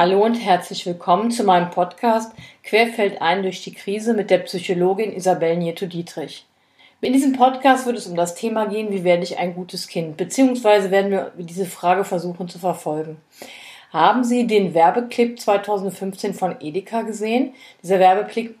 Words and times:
Hallo 0.00 0.24
und 0.24 0.36
herzlich 0.36 0.86
willkommen 0.86 1.30
zu 1.30 1.44
meinem 1.44 1.68
Podcast 1.68 2.32
Querfeld 2.64 3.20
ein 3.20 3.42
durch 3.42 3.62
die 3.62 3.74
Krise 3.74 4.14
mit 4.14 4.30
der 4.30 4.38
Psychologin 4.38 5.12
Isabel 5.12 5.58
Nieto-Dietrich. 5.58 6.46
In 7.02 7.12
diesem 7.12 7.34
Podcast 7.34 7.84
wird 7.84 7.98
es 7.98 8.06
um 8.06 8.16
das 8.16 8.34
Thema 8.34 8.64
gehen, 8.64 8.90
wie 8.92 9.04
werde 9.04 9.24
ich 9.24 9.36
ein 9.36 9.52
gutes 9.52 9.88
Kind, 9.88 10.16
beziehungsweise 10.16 10.90
werden 10.90 11.10
wir 11.10 11.32
diese 11.36 11.66
Frage 11.66 12.04
versuchen 12.04 12.48
zu 12.48 12.58
verfolgen. 12.58 13.18
Haben 13.92 14.24
Sie 14.24 14.46
den 14.46 14.72
Werbeclip 14.72 15.38
2015 15.38 16.32
von 16.32 16.56
Edeka 16.60 17.02
gesehen? 17.02 17.52
Dieser 17.82 17.98
Werbeclip 17.98 18.56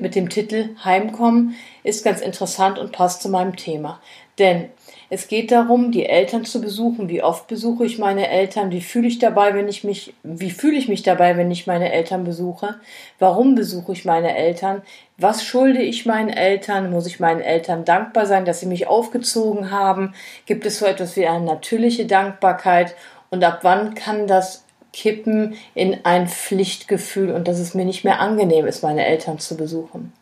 mit 0.00 0.16
dem 0.16 0.28
Titel 0.28 0.70
Heimkommen 0.82 1.54
ist 1.84 2.02
ganz 2.02 2.20
interessant 2.20 2.80
und 2.80 2.90
passt 2.90 3.22
zu 3.22 3.28
meinem 3.28 3.54
Thema. 3.54 4.00
Denn 4.38 4.70
es 5.10 5.26
geht 5.26 5.50
darum, 5.50 5.90
die 5.90 6.06
Eltern 6.06 6.44
zu 6.44 6.60
besuchen. 6.60 7.08
Wie 7.08 7.22
oft 7.22 7.48
besuche 7.48 7.84
ich 7.84 7.98
meine 7.98 8.28
Eltern? 8.28 8.70
Wie 8.70 8.80
fühle 8.80 9.08
ich 9.08 9.18
dabei, 9.18 9.54
wenn 9.54 9.68
ich 9.68 9.82
mich, 9.82 10.14
wie 10.22 10.50
fühle 10.50 10.78
ich 10.78 10.88
mich 10.88 11.02
dabei, 11.02 11.36
wenn 11.36 11.50
ich 11.50 11.66
meine 11.66 11.92
Eltern 11.92 12.24
besuche? 12.24 12.76
Warum 13.18 13.54
besuche 13.54 13.92
ich 13.92 14.04
meine 14.04 14.36
Eltern? 14.36 14.82
Was 15.18 15.44
schulde 15.44 15.82
ich 15.82 16.06
meinen 16.06 16.30
Eltern? 16.30 16.90
Muss 16.90 17.06
ich 17.06 17.20
meinen 17.20 17.40
Eltern 17.40 17.84
dankbar 17.84 18.26
sein, 18.26 18.44
dass 18.44 18.60
sie 18.60 18.66
mich 18.66 18.86
aufgezogen 18.86 19.70
haben? 19.70 20.14
Gibt 20.46 20.64
es 20.64 20.78
so 20.78 20.86
etwas 20.86 21.16
wie 21.16 21.26
eine 21.26 21.44
natürliche 21.44 22.06
Dankbarkeit? 22.06 22.94
Und 23.30 23.44
ab 23.44 23.60
wann 23.62 23.94
kann 23.94 24.26
das 24.26 24.64
kippen 24.92 25.54
in 25.74 25.98
ein 26.04 26.28
Pflichtgefühl 26.28 27.30
und 27.32 27.48
dass 27.48 27.58
es 27.58 27.74
mir 27.74 27.84
nicht 27.84 28.04
mehr 28.04 28.20
angenehm 28.20 28.66
ist, 28.66 28.82
meine 28.82 29.06
Eltern 29.06 29.38
zu 29.38 29.56
besuchen. 29.56 30.12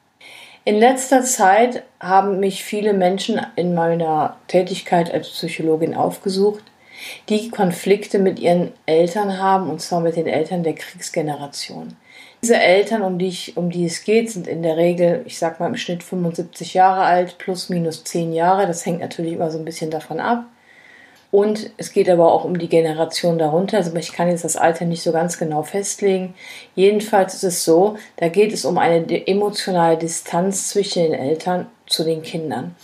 In 0.65 0.79
letzter 0.79 1.23
Zeit 1.23 1.83
haben 2.01 2.41
mich 2.41 2.65
viele 2.65 2.93
Menschen 2.93 3.41
in 3.57 3.75
meiner 3.75 4.37
Tätigkeit 4.49 5.12
als 5.12 5.29
Psychologin 5.30 5.95
aufgesucht, 5.95 6.62
die 7.29 7.49
Konflikte 7.51 8.19
mit 8.19 8.39
ihren 8.39 8.73
Eltern 8.87 9.39
haben, 9.39 9.71
und 9.71 9.80
zwar 9.80 10.01
mit 10.01 10.16
den 10.16 10.27
Eltern 10.27 10.63
der 10.63 10.75
Kriegsgeneration. 10.75 11.97
Diese 12.43 12.57
Eltern, 12.57 13.02
um 13.02 13.19
die, 13.19 13.29
ich, 13.29 13.57
um 13.57 13.71
die 13.71 13.87
es 13.87 14.05
geht, 14.05 14.30
sind 14.30 14.47
in 14.47 14.63
der 14.63 14.77
Regel, 14.77 15.23
ich 15.27 15.38
sag 15.38 15.59
mal 15.59 15.66
im 15.66 15.77
Schnitt 15.77 16.02
75 16.02 16.75
Jahre 16.75 17.02
alt, 17.02 17.38
plus 17.38 17.69
minus 17.69 18.04
10 18.04 18.32
Jahre. 18.32 18.66
Das 18.66 18.87
hängt 18.87 19.01
natürlich 19.01 19.32
immer 19.32 19.51
so 19.51 19.59
ein 19.59 19.65
bisschen 19.65 19.91
davon 19.91 20.21
ab. 20.21 20.45
Und 21.30 21.71
es 21.76 21.93
geht 21.93 22.09
aber 22.09 22.32
auch 22.32 22.45
um 22.45 22.59
die 22.59 22.68
Generation 22.68 23.38
darunter. 23.38 23.76
Also 23.76 23.95
ich 23.96 24.12
kann 24.12 24.29
jetzt 24.29 24.45
das 24.45 24.57
Alter 24.57 24.87
nicht 24.87 25.02
so 25.02 25.12
ganz 25.12 25.38
genau 25.38 25.62
festlegen. 25.62 26.35
Jedenfalls 26.74 27.35
ist 27.35 27.45
es 27.45 27.65
so, 27.65 27.96
da 28.16 28.29
geht 28.29 28.52
es 28.52 28.65
um 28.65 28.79
eine 28.79 29.26
emotionale 29.26 29.98
Distanz 29.98 30.70
zwischen 30.70 31.02
den 31.02 31.15
Eltern 31.15 31.66
zu 31.87 32.04
den 32.04 32.23
Kindern. 32.23 32.74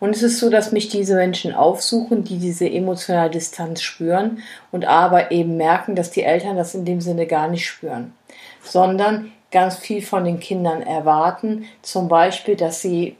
Und 0.00 0.16
es 0.16 0.22
ist 0.22 0.38
so, 0.38 0.48
dass 0.48 0.72
mich 0.72 0.88
diese 0.88 1.14
Menschen 1.14 1.54
aufsuchen, 1.54 2.24
die 2.24 2.38
diese 2.38 2.68
emotionale 2.68 3.28
Distanz 3.28 3.82
spüren 3.82 4.42
und 4.72 4.86
aber 4.86 5.30
eben 5.30 5.58
merken, 5.58 5.94
dass 5.94 6.10
die 6.10 6.22
Eltern 6.22 6.56
das 6.56 6.74
in 6.74 6.86
dem 6.86 7.02
Sinne 7.02 7.26
gar 7.26 7.48
nicht 7.48 7.66
spüren, 7.66 8.14
sondern 8.62 9.30
ganz 9.50 9.76
viel 9.76 10.00
von 10.00 10.24
den 10.24 10.40
Kindern 10.40 10.80
erwarten. 10.80 11.66
Zum 11.82 12.08
Beispiel, 12.08 12.56
dass 12.56 12.80
sie 12.80 13.16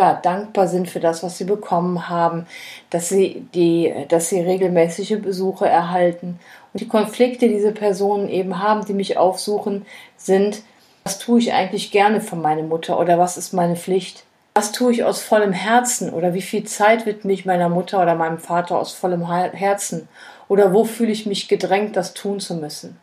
ja, 0.00 0.14
dankbar 0.14 0.66
sind 0.66 0.88
für 0.88 0.98
das, 0.98 1.22
was 1.22 1.36
sie 1.36 1.44
bekommen 1.44 2.08
haben, 2.08 2.46
dass 2.88 3.10
sie, 3.10 3.46
die, 3.54 3.92
dass 4.08 4.30
sie 4.30 4.40
regelmäßige 4.40 5.20
Besuche 5.20 5.68
erhalten. 5.68 6.40
Und 6.72 6.80
die 6.80 6.88
Konflikte, 6.88 7.48
die 7.48 7.54
diese 7.54 7.72
Personen 7.72 8.30
eben 8.30 8.62
haben, 8.62 8.86
die 8.86 8.94
mich 8.94 9.18
aufsuchen, 9.18 9.84
sind, 10.16 10.62
was 11.04 11.18
tue 11.18 11.38
ich 11.38 11.52
eigentlich 11.52 11.90
gerne 11.90 12.22
für 12.22 12.36
meine 12.36 12.62
Mutter 12.62 12.98
oder 12.98 13.18
was 13.18 13.36
ist 13.36 13.52
meine 13.52 13.76
Pflicht? 13.76 14.24
Was 14.54 14.72
tue 14.72 14.92
ich 14.92 15.04
aus 15.04 15.20
vollem 15.20 15.52
Herzen 15.52 16.10
oder 16.10 16.32
wie 16.32 16.42
viel 16.42 16.64
Zeit 16.64 17.04
widme 17.04 17.34
ich 17.34 17.44
meiner 17.44 17.68
Mutter 17.68 18.00
oder 18.00 18.14
meinem 18.14 18.38
Vater 18.38 18.78
aus 18.78 18.92
vollem 18.92 19.28
Herzen? 19.28 20.08
Oder 20.48 20.72
wo 20.72 20.84
fühle 20.84 21.12
ich 21.12 21.26
mich 21.26 21.46
gedrängt, 21.46 21.94
das 21.94 22.14
tun 22.14 22.40
zu 22.40 22.54
müssen? 22.54 22.98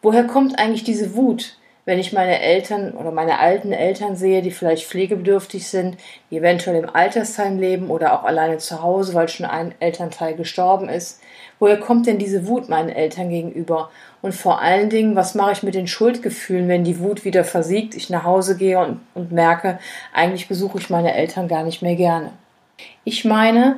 Woher 0.00 0.24
kommt 0.24 0.60
eigentlich 0.60 0.84
diese 0.84 1.16
Wut? 1.16 1.58
Wenn 1.86 2.00
ich 2.00 2.12
meine 2.12 2.40
Eltern 2.40 2.92
oder 2.92 3.12
meine 3.12 3.38
alten 3.38 3.72
Eltern 3.72 4.16
sehe, 4.16 4.42
die 4.42 4.50
vielleicht 4.50 4.86
pflegebedürftig 4.86 5.68
sind, 5.68 5.96
die 6.30 6.36
eventuell 6.38 6.82
im 6.82 6.94
Altersheim 6.94 7.60
leben 7.60 7.90
oder 7.90 8.12
auch 8.12 8.24
alleine 8.24 8.58
zu 8.58 8.82
Hause, 8.82 9.14
weil 9.14 9.28
schon 9.28 9.46
ein 9.46 9.72
Elternteil 9.78 10.34
gestorben 10.34 10.88
ist. 10.88 11.20
Woher 11.60 11.78
kommt 11.78 12.08
denn 12.08 12.18
diese 12.18 12.48
Wut 12.48 12.68
meinen 12.68 12.88
Eltern 12.88 13.30
gegenüber? 13.30 13.90
Und 14.20 14.34
vor 14.34 14.60
allen 14.60 14.90
Dingen, 14.90 15.14
was 15.14 15.36
mache 15.36 15.52
ich 15.52 15.62
mit 15.62 15.76
den 15.76 15.86
Schuldgefühlen, 15.86 16.68
wenn 16.68 16.82
die 16.82 16.98
Wut 16.98 17.24
wieder 17.24 17.44
versiegt, 17.44 17.94
ich 17.94 18.10
nach 18.10 18.24
Hause 18.24 18.56
gehe 18.56 18.80
und, 18.80 19.00
und 19.14 19.30
merke, 19.30 19.78
eigentlich 20.12 20.48
besuche 20.48 20.78
ich 20.78 20.90
meine 20.90 21.14
Eltern 21.14 21.46
gar 21.46 21.62
nicht 21.62 21.82
mehr 21.82 21.94
gerne. 21.94 22.32
Ich 23.04 23.24
meine, 23.24 23.76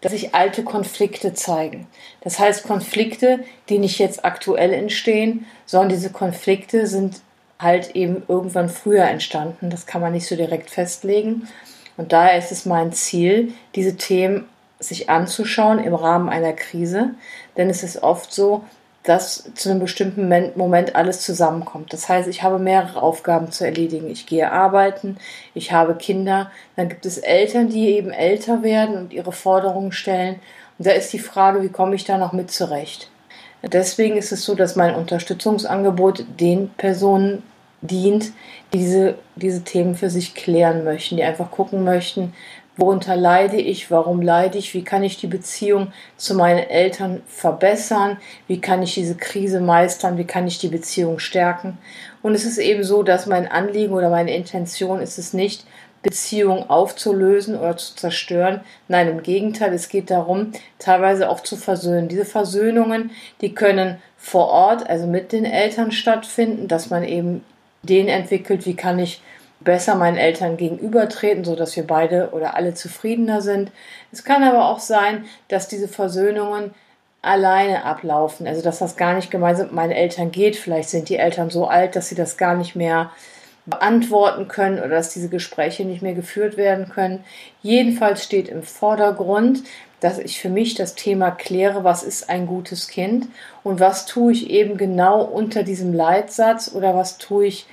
dass 0.00 0.12
sich 0.12 0.32
alte 0.32 0.62
Konflikte 0.62 1.34
zeigen. 1.34 1.88
Das 2.20 2.38
heißt 2.38 2.62
Konflikte, 2.62 3.40
die 3.68 3.78
nicht 3.78 3.98
jetzt 3.98 4.24
aktuell 4.24 4.72
entstehen, 4.72 5.44
sondern 5.66 5.88
diese 5.88 6.10
Konflikte 6.10 6.86
sind 6.86 7.20
halt 7.58 7.94
eben 7.96 8.22
irgendwann 8.28 8.68
früher 8.68 9.04
entstanden. 9.04 9.70
Das 9.70 9.86
kann 9.86 10.00
man 10.00 10.12
nicht 10.12 10.26
so 10.26 10.36
direkt 10.36 10.70
festlegen. 10.70 11.48
Und 11.96 12.12
daher 12.12 12.38
ist 12.38 12.52
es 12.52 12.64
mein 12.64 12.92
Ziel, 12.92 13.52
diese 13.74 13.96
Themen 13.96 14.48
sich 14.78 15.10
anzuschauen 15.10 15.80
im 15.80 15.94
Rahmen 15.94 16.28
einer 16.28 16.52
Krise. 16.52 17.10
Denn 17.56 17.68
es 17.68 17.82
ist 17.82 18.02
oft 18.02 18.32
so, 18.32 18.64
dass 19.02 19.50
zu 19.54 19.70
einem 19.70 19.80
bestimmten 19.80 20.28
Moment 20.56 20.94
alles 20.94 21.22
zusammenkommt. 21.22 21.92
Das 21.92 22.08
heißt, 22.08 22.28
ich 22.28 22.42
habe 22.42 22.58
mehrere 22.58 23.02
Aufgaben 23.02 23.50
zu 23.50 23.64
erledigen. 23.64 24.10
Ich 24.10 24.26
gehe 24.26 24.52
arbeiten, 24.52 25.16
ich 25.54 25.72
habe 25.72 25.94
Kinder, 25.94 26.50
dann 26.76 26.88
gibt 26.88 27.06
es 27.06 27.18
Eltern, 27.18 27.70
die 27.70 27.88
eben 27.88 28.10
älter 28.10 28.62
werden 28.62 28.96
und 28.98 29.12
ihre 29.12 29.32
Forderungen 29.32 29.92
stellen. 29.92 30.40
Und 30.78 30.86
da 30.86 30.92
ist 30.92 31.12
die 31.12 31.18
Frage, 31.18 31.62
wie 31.62 31.70
komme 31.70 31.94
ich 31.94 32.04
da 32.04 32.18
noch 32.18 32.32
mit 32.32 32.50
zurecht? 32.50 33.10
Deswegen 33.62 34.16
ist 34.16 34.32
es 34.32 34.44
so, 34.44 34.54
dass 34.54 34.76
mein 34.76 34.94
Unterstützungsangebot 34.94 36.24
den 36.40 36.70
Personen 36.70 37.42
dient, 37.80 38.32
die 38.72 38.78
diese, 38.78 39.14
diese 39.36 39.62
Themen 39.62 39.94
für 39.94 40.10
sich 40.10 40.34
klären 40.34 40.84
möchten, 40.84 41.16
die 41.16 41.24
einfach 41.24 41.50
gucken 41.50 41.84
möchten, 41.84 42.32
worunter 42.76 43.16
leide 43.16 43.56
ich, 43.56 43.90
warum 43.90 44.22
leide 44.22 44.56
ich, 44.56 44.72
wie 44.72 44.84
kann 44.84 45.02
ich 45.02 45.18
die 45.18 45.26
Beziehung 45.26 45.92
zu 46.16 46.34
meinen 46.34 46.60
Eltern 46.60 47.22
verbessern, 47.26 48.18
wie 48.46 48.60
kann 48.60 48.82
ich 48.82 48.94
diese 48.94 49.16
Krise 49.16 49.60
meistern, 49.60 50.16
wie 50.16 50.24
kann 50.24 50.46
ich 50.46 50.58
die 50.58 50.68
Beziehung 50.68 51.18
stärken. 51.18 51.76
Und 52.22 52.34
es 52.34 52.44
ist 52.44 52.58
eben 52.58 52.84
so, 52.84 53.02
dass 53.02 53.26
mein 53.26 53.50
Anliegen 53.50 53.94
oder 53.94 54.10
meine 54.10 54.34
Intention 54.34 55.00
ist 55.00 55.18
es 55.18 55.32
nicht, 55.32 55.66
Beziehungen 56.02 56.68
aufzulösen 56.70 57.58
oder 57.58 57.76
zu 57.76 57.96
zerstören. 57.96 58.60
Nein, 58.86 59.08
im 59.08 59.22
Gegenteil, 59.22 59.72
es 59.72 59.88
geht 59.88 60.10
darum, 60.10 60.52
teilweise 60.78 61.28
auch 61.28 61.40
zu 61.40 61.56
versöhnen. 61.56 62.08
Diese 62.08 62.24
Versöhnungen, 62.24 63.10
die 63.40 63.54
können 63.54 63.98
vor 64.16 64.48
Ort, 64.48 64.88
also 64.88 65.06
mit 65.06 65.32
den 65.32 65.44
Eltern 65.44 65.92
stattfinden, 65.92 66.68
dass 66.68 66.90
man 66.90 67.04
eben 67.04 67.44
den 67.82 68.08
entwickelt, 68.08 68.66
wie 68.66 68.76
kann 68.76 68.98
ich 68.98 69.22
besser 69.60 69.96
meinen 69.96 70.16
Eltern 70.16 70.56
gegenübertreten, 70.56 71.44
so 71.44 71.56
dass 71.56 71.74
wir 71.76 71.86
beide 71.86 72.30
oder 72.30 72.54
alle 72.54 72.74
zufriedener 72.74 73.40
sind. 73.40 73.72
Es 74.12 74.24
kann 74.24 74.44
aber 74.44 74.68
auch 74.68 74.78
sein, 74.78 75.24
dass 75.48 75.68
diese 75.68 75.88
Versöhnungen 75.88 76.74
alleine 77.22 77.84
ablaufen, 77.84 78.46
also 78.46 78.62
dass 78.62 78.78
das 78.78 78.96
gar 78.96 79.14
nicht 79.14 79.30
gemeinsam 79.30 79.66
mit 79.66 79.74
meinen 79.74 79.92
Eltern 79.92 80.30
geht. 80.30 80.56
Vielleicht 80.56 80.88
sind 80.88 81.08
die 81.08 81.16
Eltern 81.16 81.50
so 81.50 81.66
alt, 81.66 81.96
dass 81.96 82.08
sie 82.08 82.14
das 82.14 82.36
gar 82.36 82.54
nicht 82.54 82.76
mehr 82.76 83.10
beantworten 83.68 84.48
können 84.48 84.78
oder 84.78 84.88
dass 84.88 85.12
diese 85.12 85.28
Gespräche 85.28 85.84
nicht 85.84 86.02
mehr 86.02 86.14
geführt 86.14 86.56
werden 86.56 86.88
können. 86.88 87.24
Jedenfalls 87.62 88.24
steht 88.24 88.48
im 88.48 88.62
Vordergrund, 88.62 89.62
dass 90.00 90.18
ich 90.18 90.40
für 90.40 90.48
mich 90.48 90.74
das 90.74 90.94
Thema 90.94 91.30
kläre, 91.30 91.84
was 91.84 92.02
ist 92.02 92.30
ein 92.30 92.46
gutes 92.46 92.88
Kind 92.88 93.28
und 93.64 93.80
was 93.80 94.06
tue 94.06 94.32
ich 94.32 94.50
eben 94.50 94.76
genau 94.76 95.22
unter 95.22 95.62
diesem 95.62 95.92
Leitsatz 95.92 96.72
oder 96.72 96.94
was 96.94 97.18
tue 97.18 97.46
ich, 97.46 97.66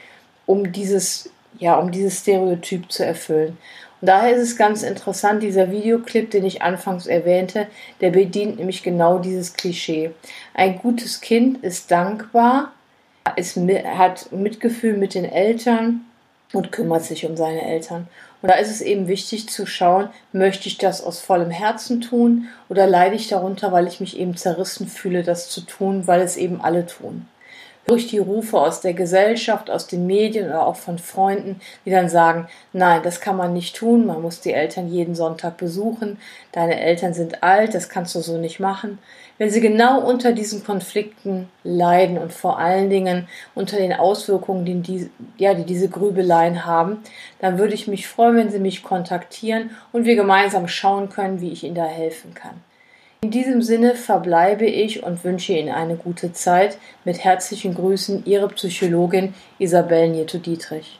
um 0.46 0.72
dieses, 0.72 1.30
ja, 1.60 1.76
um 1.76 1.92
dieses 1.92 2.20
Stereotyp 2.20 2.92
zu 2.92 3.06
erfüllen. 3.06 3.58
Und 4.02 4.10
daher 4.10 4.36
ist 4.36 4.42
es 4.42 4.58
ganz 4.58 4.84
interessant, 4.84 5.42
dieser 5.42 5.72
Videoclip, 5.72 6.30
den 6.32 6.46
ich 6.46 6.62
anfangs 6.62 7.08
erwähnte, 7.08 7.68
der 8.02 8.12
bedient 8.12 8.58
nämlich 8.58 8.84
genau 8.84 9.20
dieses 9.20 9.54
Klischee. 9.54 10.12
Ein 10.54 10.78
gutes 10.78 11.22
Kind 11.22 11.64
ist 11.64 11.90
dankbar, 11.92 12.74
ist, 13.32 13.58
hat 13.58 14.32
Mitgefühl 14.32 14.98
mit 14.98 15.14
den 15.14 15.26
Eltern 15.26 16.02
und 16.54 16.72
kümmert 16.72 17.04
sich 17.04 17.26
um 17.26 17.36
seine 17.36 17.64
Eltern. 17.64 18.08
Und 18.42 18.50
da 18.50 18.56
ist 18.56 18.70
es 18.70 18.82
eben 18.82 19.08
wichtig 19.08 19.50
zu 19.50 19.66
schauen, 19.66 20.10
möchte 20.32 20.68
ich 20.68 20.78
das 20.78 21.04
aus 21.04 21.20
vollem 21.20 21.50
Herzen 21.50 22.02
tun 22.02 22.48
oder 22.70 22.86
leide 22.86 23.16
ich 23.16 23.28
darunter, 23.28 23.72
weil 23.72 23.88
ich 23.88 24.00
mich 24.00 24.20
eben 24.20 24.38
zerrissen 24.38 24.88
fühle, 24.88 25.24
das 25.24 25.50
zu 25.50 25.62
tun, 25.62 26.06
weil 26.08 26.22
es 26.22 26.38
eben 26.38 26.62
alle 26.62 26.86
tun 26.86 27.28
durch 27.86 28.08
die 28.08 28.18
Rufe 28.18 28.60
aus 28.60 28.82
der 28.82 28.94
Gesellschaft, 28.94 29.70
aus 29.70 29.88
den 29.88 30.08
Medien 30.08 30.48
oder 30.48 30.66
auch 30.66 30.76
von 30.76 30.98
Freunden, 30.98 31.60
die 31.86 31.92
dann 31.92 32.10
sagen, 32.10 32.48
nein, 32.74 33.02
das 33.04 33.22
kann 33.22 33.38
man 33.38 33.54
nicht 33.54 33.76
tun, 33.76 34.06
man 34.06 34.22
muss 34.22 34.42
die 34.42 34.54
Eltern 34.54 34.88
jeden 34.88 35.16
Sonntag 35.16 35.58
besuchen, 35.58 36.18
deine 36.52 36.80
Eltern 36.80 37.14
sind 37.14 37.44
alt, 37.44 37.74
das 37.74 37.90
kannst 37.90 38.16
du 38.16 38.22
so 38.22 38.38
nicht 38.38 38.60
machen. 38.60 39.00
Wenn 39.38 39.50
sie 39.50 39.60
genau 39.60 40.00
unter 40.00 40.32
diesen 40.32 40.64
Konflikten 40.64 41.50
leiden 41.64 42.18
und 42.18 42.32
vor 42.32 42.58
allen 42.58 42.90
Dingen 42.90 43.28
unter 43.54 43.78
den 43.78 43.92
Auswirkungen, 43.92 44.82
die, 44.82 45.10
ja, 45.38 45.54
die 45.54 45.66
diese 45.66 45.90
Grübeleien 45.90 46.66
haben, 46.66 47.04
dann 47.40 47.58
würde 47.58 47.74
ich 47.74 47.88
mich 47.88 48.08
freuen, 48.08 48.38
wenn 48.38 48.50
sie 48.50 48.60
mich 48.60 48.82
kontaktieren 48.82 49.72
und 49.92 50.06
wir 50.06 50.16
gemeinsam 50.16 50.68
schauen 50.70 51.10
können, 51.10 51.42
wie 51.42 51.52
ich 51.52 51.66
ihnen 51.66 51.76
da 51.76 51.86
helfen 51.86 52.34
kann. 52.34 52.62
In 53.26 53.32
diesem 53.32 53.64
Sinne 53.64 53.96
verbleibe 53.96 54.68
ich 54.68 55.02
und 55.02 55.24
wünsche 55.24 55.54
Ihnen 55.54 55.74
eine 55.74 55.96
gute 55.96 56.32
Zeit. 56.32 56.78
Mit 57.06 57.24
herzlichen 57.24 57.74
Grüßen, 57.74 58.24
Ihre 58.28 58.50
Psychologin 58.50 59.34
Isabel 59.58 60.10
Nieto-Dietrich. 60.10 61.00